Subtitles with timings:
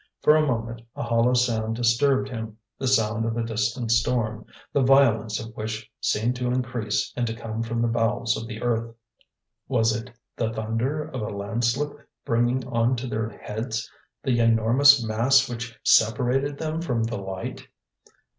[0.23, 4.81] For a moment a hollow sound disturbed him, the sound of a distant storm, the
[4.81, 8.95] violence of which seemed to increase and to come from the bowels of the earth.
[9.67, 11.93] Was it the thunder of a landslip
[12.25, 13.87] bringing on to their heads
[14.23, 17.67] the enormous mass which separated them from the light?